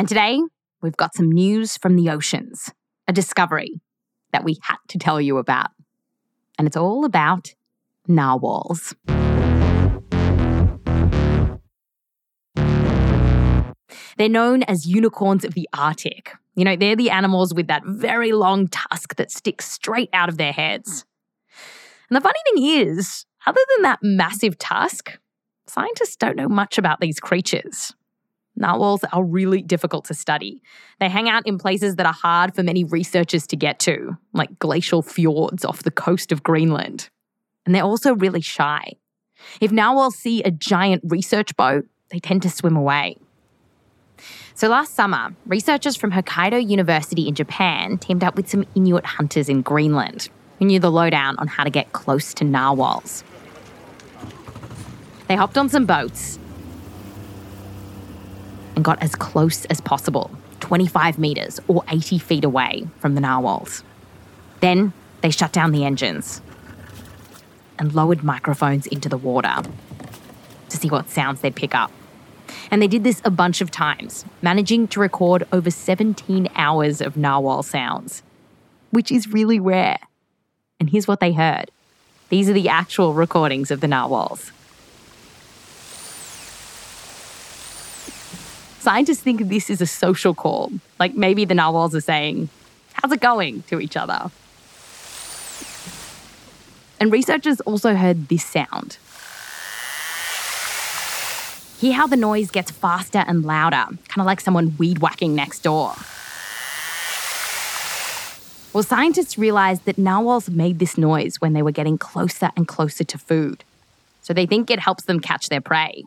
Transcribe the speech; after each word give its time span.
And 0.00 0.08
today, 0.08 0.40
we've 0.80 0.96
got 0.96 1.14
some 1.14 1.30
news 1.30 1.76
from 1.76 1.94
the 1.94 2.08
oceans, 2.08 2.72
a 3.06 3.12
discovery 3.12 3.82
that 4.32 4.44
we 4.44 4.56
had 4.62 4.78
to 4.88 4.98
tell 4.98 5.20
you 5.20 5.36
about. 5.36 5.72
And 6.58 6.66
it's 6.66 6.74
all 6.74 7.04
about 7.04 7.52
narwhals. 8.08 8.94
They're 14.16 14.30
known 14.30 14.62
as 14.62 14.86
unicorns 14.86 15.44
of 15.44 15.52
the 15.52 15.68
Arctic. 15.74 16.32
You 16.54 16.64
know, 16.64 16.76
they're 16.76 16.96
the 16.96 17.10
animals 17.10 17.52
with 17.52 17.66
that 17.66 17.82
very 17.84 18.32
long 18.32 18.68
tusk 18.68 19.16
that 19.16 19.30
sticks 19.30 19.70
straight 19.70 20.08
out 20.14 20.30
of 20.30 20.38
their 20.38 20.52
heads. 20.52 21.04
And 22.08 22.16
the 22.16 22.22
funny 22.22 22.40
thing 22.54 22.88
is, 22.88 23.26
other 23.44 23.60
than 23.76 23.82
that 23.82 23.98
massive 24.00 24.56
tusk, 24.56 25.18
scientists 25.66 26.16
don't 26.16 26.36
know 26.36 26.48
much 26.48 26.78
about 26.78 27.00
these 27.00 27.20
creatures. 27.20 27.92
Narwhals 28.60 29.02
are 29.12 29.24
really 29.24 29.62
difficult 29.62 30.04
to 30.06 30.14
study. 30.14 30.60
They 31.00 31.08
hang 31.08 31.28
out 31.28 31.46
in 31.46 31.58
places 31.58 31.96
that 31.96 32.06
are 32.06 32.12
hard 32.12 32.54
for 32.54 32.62
many 32.62 32.84
researchers 32.84 33.46
to 33.48 33.56
get 33.56 33.78
to, 33.80 34.18
like 34.34 34.58
glacial 34.58 35.02
fjords 35.02 35.64
off 35.64 35.82
the 35.82 35.90
coast 35.90 36.30
of 36.30 36.42
Greenland. 36.42 37.08
And 37.64 37.74
they're 37.74 37.82
also 37.82 38.14
really 38.14 38.42
shy. 38.42 38.92
If 39.60 39.72
narwhals 39.72 40.16
see 40.16 40.42
a 40.42 40.50
giant 40.50 41.02
research 41.06 41.56
boat, 41.56 41.86
they 42.10 42.18
tend 42.18 42.42
to 42.42 42.50
swim 42.50 42.76
away. 42.76 43.16
So 44.54 44.68
last 44.68 44.94
summer, 44.94 45.34
researchers 45.46 45.96
from 45.96 46.12
Hokkaido 46.12 46.68
University 46.68 47.26
in 47.26 47.34
Japan 47.34 47.96
teamed 47.96 48.22
up 48.22 48.36
with 48.36 48.50
some 48.50 48.66
Inuit 48.74 49.06
hunters 49.06 49.48
in 49.48 49.62
Greenland 49.62 50.28
who 50.58 50.66
knew 50.66 50.78
the 50.78 50.90
lowdown 50.90 51.36
on 51.38 51.48
how 51.48 51.64
to 51.64 51.70
get 51.70 51.94
close 51.94 52.34
to 52.34 52.44
narwhals. 52.44 53.24
They 55.28 55.36
hopped 55.36 55.56
on 55.56 55.70
some 55.70 55.86
boats 55.86 56.38
and 58.80 58.84
got 58.86 59.02
as 59.02 59.14
close 59.14 59.66
as 59.66 59.78
possible 59.78 60.30
25 60.60 61.18
metres 61.18 61.60
or 61.68 61.84
80 61.88 62.18
feet 62.18 62.44
away 62.44 62.86
from 62.98 63.14
the 63.14 63.20
narwhals. 63.20 63.84
Then 64.60 64.94
they 65.20 65.28
shut 65.28 65.52
down 65.52 65.72
the 65.72 65.84
engines 65.84 66.40
and 67.78 67.94
lowered 67.94 68.24
microphones 68.24 68.86
into 68.86 69.10
the 69.10 69.18
water 69.18 69.54
to 70.70 70.76
see 70.78 70.88
what 70.88 71.10
sounds 71.10 71.42
they'd 71.42 71.54
pick 71.54 71.74
up. 71.74 71.92
And 72.70 72.80
they 72.80 72.88
did 72.88 73.04
this 73.04 73.20
a 73.22 73.30
bunch 73.30 73.60
of 73.60 73.70
times, 73.70 74.24
managing 74.40 74.88
to 74.88 75.00
record 75.00 75.46
over 75.52 75.70
17 75.70 76.48
hours 76.56 77.02
of 77.02 77.18
narwhal 77.18 77.62
sounds, 77.62 78.22
which 78.92 79.12
is 79.12 79.28
really 79.28 79.60
rare. 79.60 79.98
And 80.78 80.88
here's 80.88 81.06
what 81.06 81.20
they 81.20 81.34
heard 81.34 81.70
these 82.30 82.48
are 82.48 82.54
the 82.54 82.70
actual 82.70 83.12
recordings 83.12 83.70
of 83.70 83.82
the 83.82 83.88
narwhals. 83.88 84.52
Scientists 88.80 89.20
think 89.20 89.48
this 89.48 89.68
is 89.68 89.82
a 89.82 89.86
social 89.86 90.34
call, 90.34 90.72
like 90.98 91.14
maybe 91.14 91.44
the 91.44 91.54
narwhals 91.54 91.94
are 91.94 92.00
saying, 92.00 92.48
How's 92.94 93.12
it 93.12 93.20
going 93.20 93.62
to 93.64 93.78
each 93.78 93.94
other? 93.94 94.30
And 96.98 97.12
researchers 97.12 97.60
also 97.60 97.94
heard 97.94 98.28
this 98.28 98.44
sound. 98.44 98.96
Hear 101.78 101.92
how 101.92 102.06
the 102.06 102.16
noise 102.16 102.50
gets 102.50 102.70
faster 102.70 103.22
and 103.26 103.44
louder, 103.44 103.84
kind 104.08 104.20
of 104.20 104.24
like 104.24 104.40
someone 104.40 104.74
weed 104.78 105.00
whacking 105.00 105.34
next 105.34 105.60
door. 105.60 105.94
Well, 108.72 108.82
scientists 108.82 109.36
realized 109.36 109.84
that 109.84 109.98
narwhals 109.98 110.48
made 110.48 110.78
this 110.78 110.96
noise 110.96 111.38
when 111.38 111.52
they 111.52 111.62
were 111.62 111.70
getting 111.70 111.98
closer 111.98 112.50
and 112.56 112.66
closer 112.66 113.04
to 113.04 113.18
food. 113.18 113.62
So 114.22 114.32
they 114.32 114.46
think 114.46 114.70
it 114.70 114.78
helps 114.78 115.04
them 115.04 115.20
catch 115.20 115.50
their 115.50 115.60
prey. 115.60 116.04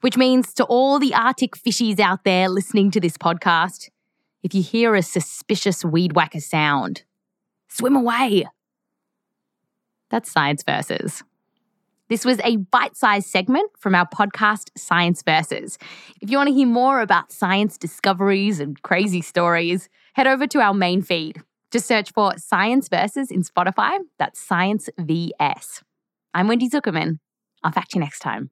Which 0.00 0.16
means 0.16 0.54
to 0.54 0.64
all 0.64 0.98
the 0.98 1.14
Arctic 1.14 1.56
fishies 1.56 2.00
out 2.00 2.24
there 2.24 2.48
listening 2.48 2.90
to 2.92 3.00
this 3.00 3.16
podcast, 3.16 3.90
if 4.42 4.54
you 4.54 4.62
hear 4.62 4.94
a 4.94 5.02
suspicious 5.02 5.84
weed 5.84 6.14
whacker 6.14 6.40
sound, 6.40 7.02
swim 7.68 7.96
away. 7.96 8.46
That's 10.10 10.30
Science 10.30 10.62
Versus. 10.62 11.22
This 12.08 12.24
was 12.24 12.40
a 12.42 12.56
bite 12.56 12.96
sized 12.96 13.28
segment 13.28 13.70
from 13.78 13.94
our 13.94 14.08
podcast, 14.08 14.70
Science 14.76 15.22
Versus. 15.22 15.76
If 16.22 16.30
you 16.30 16.38
want 16.38 16.48
to 16.48 16.54
hear 16.54 16.66
more 16.66 17.02
about 17.02 17.32
science 17.32 17.76
discoveries 17.76 18.60
and 18.60 18.80
crazy 18.82 19.20
stories, 19.20 19.90
head 20.14 20.26
over 20.26 20.46
to 20.46 20.60
our 20.60 20.72
main 20.72 21.02
feed. 21.02 21.42
Just 21.70 21.86
search 21.86 22.12
for 22.12 22.32
Science 22.38 22.88
Versus 22.88 23.30
in 23.30 23.42
Spotify. 23.42 23.98
That's 24.18 24.40
Science 24.40 24.88
VS. 24.98 25.82
I'm 26.32 26.48
Wendy 26.48 26.70
Zuckerman. 26.70 27.18
I'll 27.62 27.72
fact 27.72 27.94
you 27.94 28.00
next 28.00 28.20
time. 28.20 28.50